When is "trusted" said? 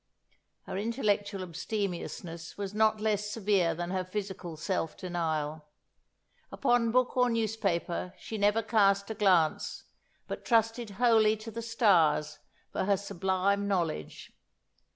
10.43-10.89